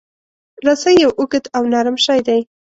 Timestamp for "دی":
2.27-2.39